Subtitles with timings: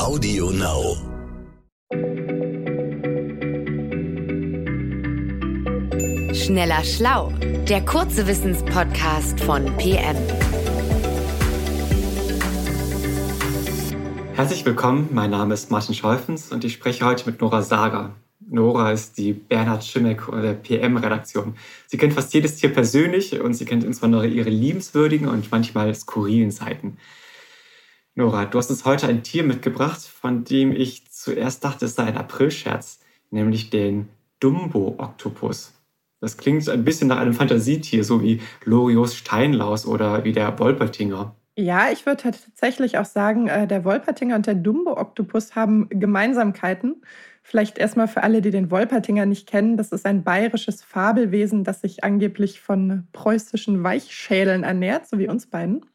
[0.00, 0.96] Audio Now.
[6.32, 7.30] Schneller Schlau,
[7.68, 10.16] der kurze Wissenspodcast von PM.
[14.34, 18.16] Herzlich willkommen, mein Name ist Martin Scholfens und ich spreche heute mit Nora Sager.
[18.48, 21.56] Nora ist die Bernhard Schimek der PM-Redaktion.
[21.86, 26.50] Sie kennt fast jedes Tier persönlich und sie kennt insbesondere ihre liebenswürdigen und manchmal skurrilen
[26.50, 26.96] Seiten.
[28.20, 32.04] Nora, du hast uns heute ein Tier mitgebracht, von dem ich zuerst dachte, es sei
[32.04, 33.00] ein Aprilscherz,
[33.30, 35.72] nämlich den Dumbo-Oktopus.
[36.20, 41.34] Das klingt ein bisschen nach einem Fantasietier, so wie Lorios Steinlaus oder wie der Wolpertinger.
[41.56, 47.00] Ja, ich würde tatsächlich auch sagen, äh, der Wolpertinger und der Dumbo-Oktopus haben Gemeinsamkeiten.
[47.42, 49.78] Vielleicht erstmal für alle, die den Wolpertinger nicht kennen.
[49.78, 55.46] Das ist ein bayerisches Fabelwesen, das sich angeblich von preußischen Weichschädeln ernährt, so wie uns
[55.46, 55.86] beiden.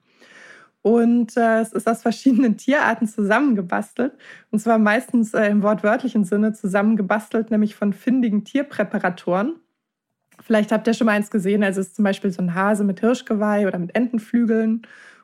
[0.85, 4.13] Und äh, es ist aus verschiedenen Tierarten zusammengebastelt.
[4.51, 9.55] Und zwar meistens äh, im wortwörtlichen Sinne zusammengebastelt, nämlich von findigen Tierpräparatoren.
[10.43, 11.63] Vielleicht habt ihr schon mal eins gesehen.
[11.63, 14.83] Also es ist zum Beispiel so ein Hase mit Hirschgeweih oder mit Entenflügeln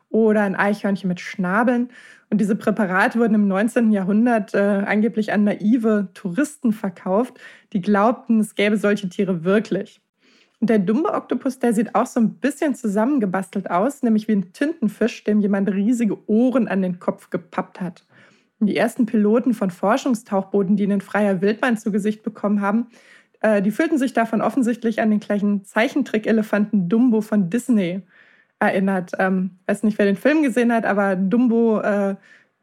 [0.09, 1.89] oder ein Eichhörnchen mit Schnabeln.
[2.31, 3.91] Und diese Präparate wurden im 19.
[3.91, 7.39] Jahrhundert äh, angeblich an naive Touristen verkauft,
[7.73, 10.01] die glaubten, es gäbe solche Tiere wirklich.
[10.63, 15.39] Der Dumbo-Oktopus, der sieht auch so ein bisschen zusammengebastelt aus, nämlich wie ein Tintenfisch, dem
[15.39, 18.05] jemand riesige Ohren an den Kopf gepappt hat.
[18.59, 22.85] Und die ersten Piloten von Forschungstauchbooten, die ihn in freier Wildbahn zu Gesicht bekommen haben,
[23.39, 28.03] äh, die fühlten sich davon offensichtlich an den gleichen Zeichentrick-Elefanten Dumbo von Disney
[28.59, 29.13] erinnert.
[29.17, 32.15] Ähm, weiß nicht, wer den Film gesehen hat, aber Dumbo äh,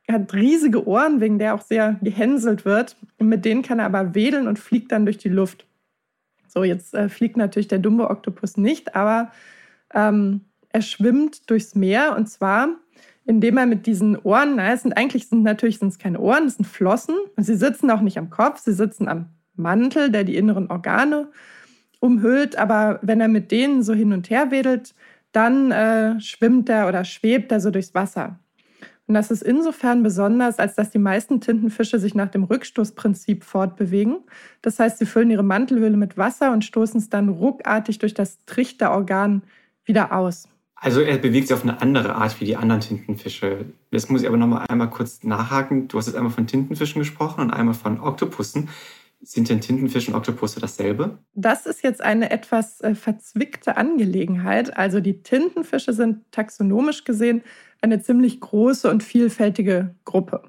[0.09, 2.97] hat riesige Ohren, wegen der auch sehr gehänselt wird.
[3.19, 5.68] Mit denen kann er aber wedeln und fliegt dann durch die Luft.
[6.51, 9.31] So, jetzt äh, fliegt natürlich der Dumbo-Oktopus nicht, aber
[9.95, 12.69] ähm, er schwimmt durchs Meer und zwar,
[13.25, 16.47] indem er mit diesen Ohren, na, es sind eigentlich sind natürlich sind es keine Ohren,
[16.47, 17.15] es sind Flossen.
[17.37, 21.29] Und sie sitzen auch nicht am Kopf, sie sitzen am Mantel, der die inneren Organe
[22.01, 22.57] umhüllt.
[22.57, 24.95] Aber wenn er mit denen so hin und her wedelt,
[25.33, 28.39] dann äh, schwimmt er oder schwebt er so durchs Wasser.
[29.09, 34.19] Und das ist insofern besonders, als dass die meisten Tintenfische sich nach dem Rückstoßprinzip fortbewegen.
[34.61, 38.45] Das heißt, sie füllen ihre Mantelhöhle mit Wasser und stoßen es dann ruckartig durch das
[38.45, 39.43] Trichterorgan
[39.87, 40.47] wieder aus.
[40.75, 43.65] Also er bewegt sich auf eine andere Art wie die anderen Tintenfische.
[43.91, 45.89] Jetzt muss ich aber noch mal einmal kurz nachhaken.
[45.89, 48.69] Du hast jetzt einmal von Tintenfischen gesprochen und einmal von Oktopussen.
[49.21, 51.19] Sind denn Tintenfisch und Oktopusse dasselbe?
[51.35, 54.77] Das ist jetzt eine etwas äh, verzwickte Angelegenheit.
[54.77, 57.43] Also die Tintenfische sind taxonomisch gesehen
[57.81, 60.43] eine ziemlich große und vielfältige Gruppe.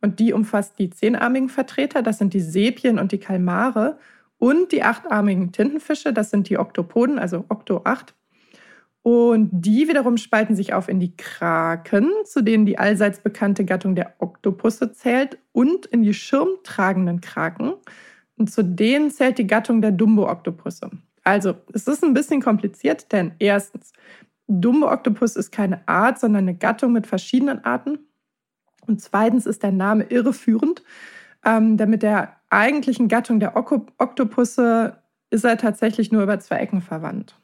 [0.00, 3.98] Und die umfasst die zehnarmigen Vertreter, das sind die Sepien und die Kalmare,
[4.38, 8.14] und die achtarmigen Tintenfische, das sind die Oktopoden, also Okto 8.
[9.04, 13.94] Und die wiederum spalten sich auf in die Kraken, zu denen die allseits bekannte Gattung
[13.94, 17.74] der Oktopusse zählt, und in die schirmtragenden Kraken.
[18.38, 20.90] Und zu denen zählt die Gattung der Dumbo-Oktopusse.
[21.22, 23.92] Also, es ist ein bisschen kompliziert, denn erstens,
[24.48, 27.98] Dumbo-Oktopus ist keine Art, sondern eine Gattung mit verschiedenen Arten.
[28.86, 30.82] Und zweitens ist der Name irreführend,
[31.44, 34.96] ähm, denn mit der eigentlichen Gattung der Oktopusse
[35.28, 37.36] ist er tatsächlich nur über zwei Ecken verwandt.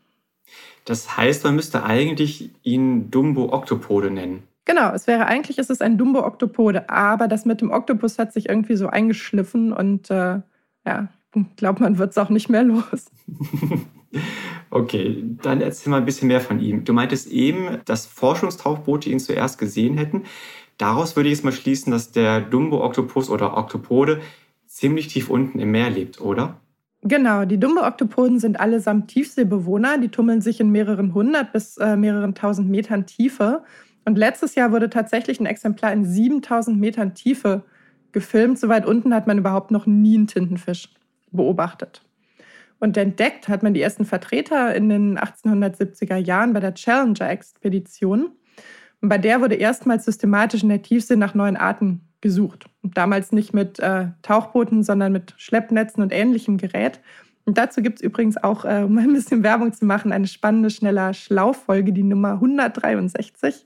[0.85, 4.43] Das heißt, man müsste eigentlich ihn Dumbo-Oktopode nennen.
[4.65, 8.49] Genau, es wäre eigentlich, ist es ein Dumbo-Oktopode, aber das mit dem Oktopus hat sich
[8.49, 10.41] irgendwie so eingeschliffen und äh,
[10.87, 13.07] ja, ich glaube, man wird es auch nicht mehr los.
[14.71, 16.85] Okay, dann erzähl mal ein bisschen mehr von ihm.
[16.85, 20.25] Du meintest eben, dass Forschungstauchboote ihn zuerst gesehen hätten.
[20.79, 24.21] Daraus würde ich jetzt mal schließen, dass der Dumbo-Oktopus oder Oktopode
[24.67, 26.61] ziemlich tief unten im Meer lebt, oder?
[27.03, 29.99] Genau, die Dumbo-Oktopoden sind allesamt Tiefseebewohner.
[29.99, 33.63] Die tummeln sich in mehreren hundert bis äh, mehreren tausend Metern Tiefe.
[34.05, 37.65] Und letztes Jahr wurde tatsächlich ein Exemplar in 7000 Metern Tiefe
[38.13, 38.59] gefilmt.
[38.59, 40.91] So weit unten hat man überhaupt noch nie einen Tintenfisch
[41.31, 42.03] beobachtet.
[42.81, 48.31] Und entdeckt hat man die ersten Vertreter in den 1870er Jahren bei der Challenger-Expedition.
[49.03, 52.67] Und bei der wurde erstmals systematisch in der Tiefsee nach neuen Arten gesucht.
[52.83, 57.01] Und damals nicht mit äh, Tauchbooten, sondern mit Schleppnetzen und ähnlichem Gerät.
[57.45, 60.71] Und dazu gibt es übrigens auch, äh, um ein bisschen Werbung zu machen, eine spannende,
[60.71, 63.65] schneller Schlaufolge, die Nummer 163.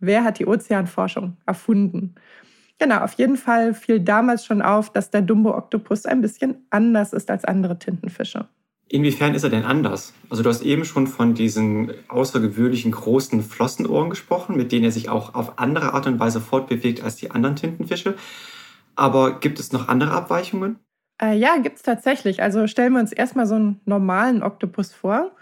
[0.00, 2.14] Wer hat die Ozeanforschung erfunden?
[2.78, 7.30] Genau, auf jeden Fall fiel damals schon auf, dass der Dumbo-Oktopus ein bisschen anders ist
[7.30, 8.46] als andere Tintenfische.
[8.88, 10.12] Inwiefern ist er denn anders?
[10.28, 15.08] Also du hast eben schon von diesen außergewöhnlichen großen Flossenohren gesprochen, mit denen er sich
[15.08, 18.14] auch auf andere Art und Weise fortbewegt als die anderen Tintenfische.
[18.94, 20.78] Aber gibt es noch andere Abweichungen?
[21.20, 22.42] Äh, ja, gibt es tatsächlich.
[22.42, 25.32] Also stellen wir uns erstmal so einen normalen Oktopus vor.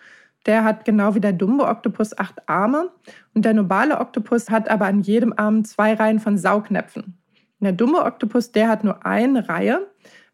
[0.46, 2.90] Der hat genau wie der Dumbo-Oktopus acht Arme
[3.34, 7.18] und der normale Oktopus hat aber an jedem Arm zwei Reihen von Saugnäpfen.
[7.60, 9.86] Der dumme Oktopus, der hat nur eine Reihe,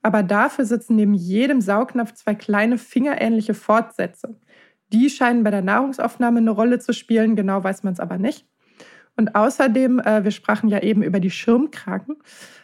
[0.02, 4.38] aber dafür sitzen neben jedem Saugnapf zwei kleine fingerähnliche Fortsätze.
[4.92, 8.46] Die scheinen bei der Nahrungsaufnahme eine Rolle zu spielen, genau weiß man es aber nicht.
[9.16, 12.16] Und außerdem, äh, wir sprachen ja eben über die Schirmkraken,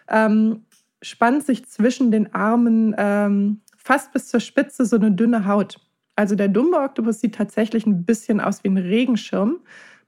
[0.09, 0.65] ähm,
[1.03, 5.81] spannt sich zwischen den Armen ähm, fast bis zur Spitze so eine dünne Haut.
[6.17, 9.59] Also der Dumbo-Oktopus sieht tatsächlich ein bisschen aus wie ein Regenschirm,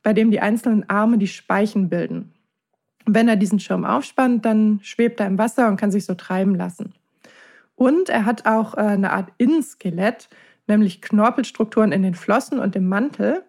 [0.02, 2.32] bei dem die einzelnen Arme die Speichen bilden.
[3.04, 6.54] Wenn er diesen Schirm aufspannt, dann schwebt er im Wasser und kann sich so treiben
[6.54, 6.94] lassen.
[7.76, 10.28] Und er hat auch äh, eine Art Innenskelett,
[10.66, 13.44] nämlich Knorpelstrukturen in den Flossen und im Mantel.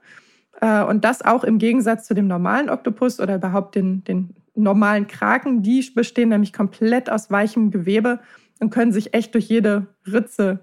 [0.61, 5.07] Äh, und das auch im Gegensatz zu dem normalen Oktopus oder überhaupt den, den normalen
[5.07, 5.63] Kraken.
[5.63, 8.19] Die bestehen nämlich komplett aus weichem Gewebe
[8.59, 10.59] und können sich echt durch jede Ritze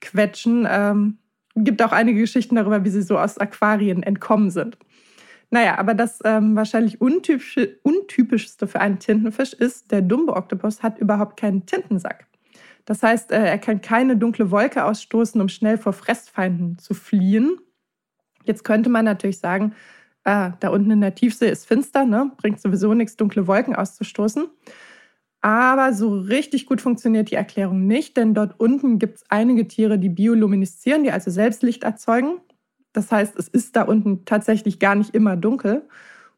[0.00, 0.66] quetschen.
[0.70, 1.18] Ähm,
[1.56, 4.76] gibt auch einige Geschichten darüber, wie sie so aus Aquarien entkommen sind.
[5.50, 11.40] Naja, aber das ähm, wahrscheinlich untypische, untypischste für einen Tintenfisch ist, der Dumbo-Oktopus hat überhaupt
[11.40, 12.26] keinen Tintensack.
[12.88, 17.58] Das heißt, äh, er kann keine dunkle Wolke ausstoßen, um schnell vor Fressfeinden zu fliehen.
[18.44, 19.74] Jetzt könnte man natürlich sagen,
[20.24, 22.32] ah, da unten in der Tiefsee ist finster, ne?
[22.38, 24.48] bringt sowieso nichts, dunkle Wolken auszustoßen.
[25.42, 29.98] Aber so richtig gut funktioniert die Erklärung nicht, denn dort unten gibt es einige Tiere,
[29.98, 32.40] die biolumineszieren, die also selbst Licht erzeugen.
[32.94, 35.86] Das heißt, es ist da unten tatsächlich gar nicht immer dunkel.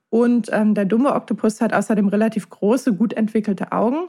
[0.09, 4.09] Und ähm, der dumme Oktopus hat außerdem relativ große, gut entwickelte Augen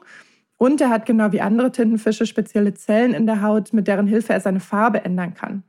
[0.62, 4.34] und er hat genau wie andere Tintenfische spezielle Zellen in der Haut, mit deren Hilfe
[4.34, 5.64] er seine Farbe ändern kann.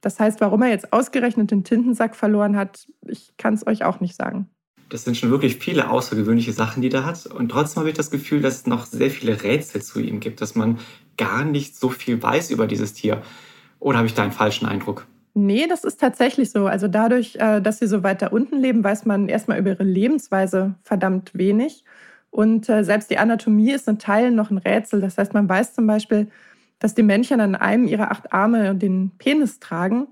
[0.00, 4.00] Das heißt, warum er jetzt ausgerechnet den Tintensack verloren hat, ich kann es euch auch
[4.00, 4.48] nicht sagen.
[4.88, 7.26] Das sind schon wirklich viele außergewöhnliche Sachen, die er hat.
[7.26, 10.40] Und trotzdem habe ich das Gefühl, dass es noch sehr viele Rätsel zu ihm gibt,
[10.40, 10.78] dass man
[11.18, 13.20] gar nicht so viel weiß über dieses Tier.
[13.78, 15.06] Oder habe ich da einen falschen Eindruck?
[15.34, 16.66] Nee, das ist tatsächlich so.
[16.66, 20.76] Also dadurch, äh, dass sie so weiter unten leben, weiß man erstmal über ihre Lebensweise
[20.82, 21.84] verdammt wenig.
[22.30, 25.00] Und äh, selbst die Anatomie ist in Teilen noch ein Rätsel.
[25.00, 26.28] Das heißt, man weiß zum Beispiel,
[26.78, 30.08] dass die Männchen an einem ihrer acht Arme den Penis tragen.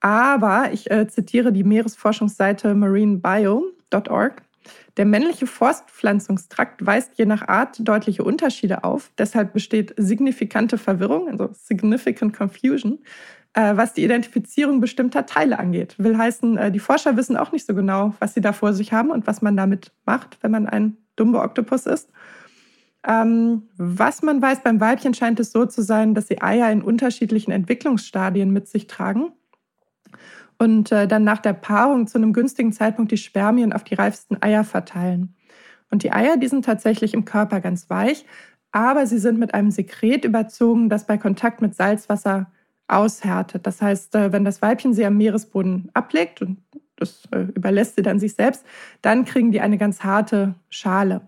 [0.00, 4.42] Aber ich äh, zitiere die Meeresforschungsseite marinebio.org.
[4.96, 9.10] Der männliche Forstpflanzungstrakt weist je nach Art deutliche Unterschiede auf.
[9.18, 13.00] Deshalb besteht signifikante Verwirrung, also significant confusion,
[13.54, 15.96] äh, was die Identifizierung bestimmter Teile angeht.
[15.98, 18.92] Will heißen, äh, die Forscher wissen auch nicht so genau, was sie da vor sich
[18.92, 20.66] haben und was man damit macht, wenn man
[21.14, 22.10] ein Dumbo-Oktopus ist.
[23.06, 26.82] Ähm, was man weiß, beim Weibchen scheint es so zu sein, dass sie Eier in
[26.82, 29.32] unterschiedlichen Entwicklungsstadien mit sich tragen
[30.58, 34.42] und äh, dann nach der Paarung zu einem günstigen Zeitpunkt die Spermien auf die reifsten
[34.42, 35.34] Eier verteilen.
[35.90, 38.24] Und die Eier, die sind tatsächlich im Körper ganz weich,
[38.72, 42.50] aber sie sind mit einem Sekret überzogen, das bei Kontakt mit Salzwasser
[42.88, 43.66] aushärtet.
[43.66, 46.58] Das heißt, äh, wenn das Weibchen sie am Meeresboden ablegt und
[46.96, 48.64] das äh, überlässt sie dann sich selbst,
[49.02, 51.22] dann kriegen die eine ganz harte Schale.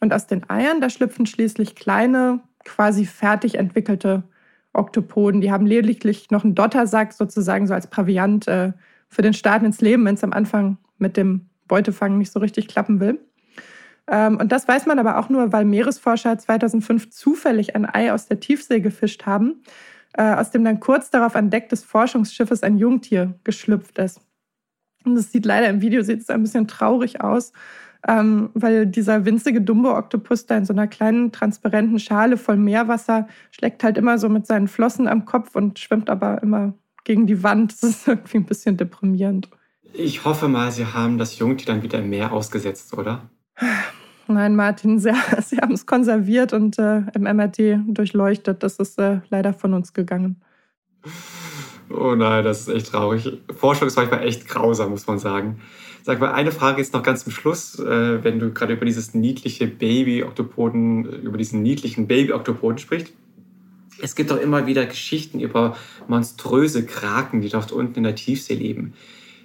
[0.00, 4.24] Und aus den Eiern, da schlüpfen schließlich kleine, quasi fertig entwickelte
[4.72, 5.40] Oktopoden.
[5.40, 8.72] Die haben lediglich noch einen Dottersack sozusagen so als Proviant äh,
[9.08, 12.68] für den Start ins Leben, wenn es am Anfang mit dem Beutefangen nicht so richtig
[12.68, 13.18] klappen will.
[14.08, 18.26] Ähm, und das weiß man aber auch nur, weil Meeresforscher 2005 zufällig ein Ei aus
[18.26, 19.62] der Tiefsee gefischt haben,
[20.14, 24.20] äh, aus dem dann kurz darauf an Deck des Forschungsschiffes ein Jungtier geschlüpft ist.
[25.06, 27.52] Und das sieht leider im Video sieht es ein bisschen traurig aus,
[28.06, 33.84] ähm, weil dieser winzige Dumbo-Oktopus da in so einer kleinen transparenten Schale voll Meerwasser schlägt
[33.84, 37.72] halt immer so mit seinen Flossen am Kopf und schwimmt aber immer gegen die Wand.
[37.72, 39.48] Das ist irgendwie ein bisschen deprimierend.
[39.92, 43.30] Ich hoffe mal, Sie haben das Jungtier dann wieder im Meer ausgesetzt, oder?
[44.26, 48.62] Nein, Martin, Sie, Sie haben es konserviert und äh, im MRT durchleuchtet.
[48.62, 50.42] Das ist äh, leider von uns gegangen.
[51.96, 53.40] Oh nein, das ist echt traurig.
[53.56, 55.60] Forschung ist manchmal echt grausam, muss man sagen.
[56.02, 59.14] Sag mal, eine Frage jetzt noch ganz zum Schluss, äh, wenn du gerade über dieses
[59.14, 63.12] niedliche Baby-Oktopoden, über diesen niedlichen Baby-Oktopoden sprichst.
[64.00, 65.76] Es gibt doch immer wieder Geschichten über
[66.06, 68.94] monströse Kraken, die dort unten in der Tiefsee leben.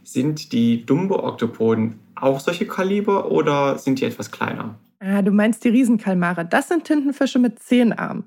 [0.03, 4.75] Sind die Dumbo-Oktopoden auch solche Kaliber oder sind die etwas kleiner?
[4.99, 6.45] Ah, du meinst die Riesenkalmare.
[6.45, 8.25] Das sind Tintenfische mit zehn Armen.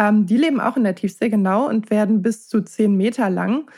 [0.00, 3.70] Ähm, die leben auch in der Tiefsee, genau, und werden bis zu 10 Meter lang.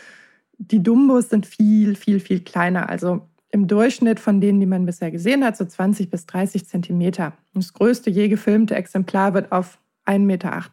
[0.59, 2.89] Die Dumbos sind viel, viel, viel kleiner.
[2.89, 7.33] Also im Durchschnitt von denen, die man bisher gesehen hat, so 20 bis 30 Zentimeter.
[7.55, 10.65] Das größte je gefilmte Exemplar wird auf 1,80 Meter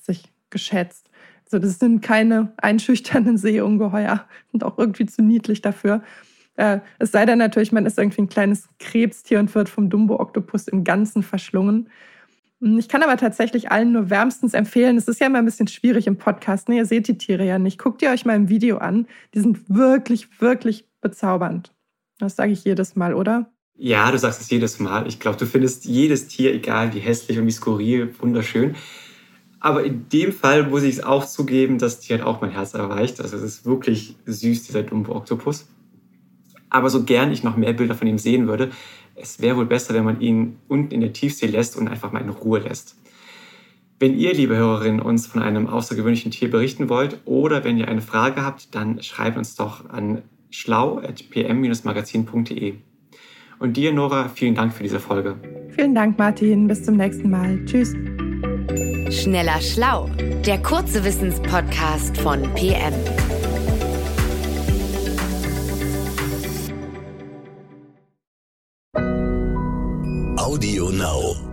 [0.51, 1.09] geschätzt.
[1.45, 6.03] Also das sind keine einschüchternden Seeungeheuer und auch irgendwie zu niedlich dafür.
[6.57, 10.67] Äh, es sei denn natürlich, man ist irgendwie ein kleines Krebstier und wird vom Dumbo-Oktopus
[10.67, 11.89] im Ganzen verschlungen.
[12.61, 14.97] Ich kann aber tatsächlich allen nur wärmstens empfehlen.
[14.97, 16.67] Es ist ja immer ein bisschen schwierig im Podcast.
[16.67, 16.75] Ne?
[16.77, 17.79] Ihr seht die Tiere ja nicht.
[17.79, 19.07] Guckt ihr euch mal im Video an.
[19.33, 21.73] Die sind wirklich, wirklich bezaubernd.
[22.17, 23.49] Das sage ich jedes Mal, oder?
[23.77, 25.07] Ja, du sagst es jedes Mal.
[25.07, 28.75] Ich glaube, du findest jedes Tier, egal wie hässlich und wie skurril, wunderschön.
[29.61, 32.73] Aber in dem Fall muss ich es auch zugeben, das Tier hat auch mein Herz
[32.73, 33.21] erreicht.
[33.21, 35.67] Also es ist wirklich süß, dieser Dumbo-Oktopus.
[36.69, 38.69] Aber so gern ich noch mehr Bilder von ihm sehen würde,
[39.19, 42.21] es wäre wohl besser, wenn man ihn unten in der Tiefsee lässt und einfach mal
[42.21, 42.95] in Ruhe lässt.
[43.99, 48.01] Wenn ihr, liebe Hörerinnen, uns von einem außergewöhnlichen Tier berichten wollt oder wenn ihr eine
[48.01, 50.21] Frage habt, dann schreibt uns doch an
[50.51, 52.75] schlau.pm-magazin.de.
[53.59, 55.35] Und dir, Nora, vielen Dank für diese Folge.
[55.75, 56.67] Vielen Dank, Martin.
[56.67, 57.59] Bis zum nächsten Mal.
[57.65, 57.93] Tschüss.
[59.11, 60.09] Schneller Schlau,
[60.45, 62.93] der kurze Wissenspodcast von PM.
[70.99, 71.48] Now.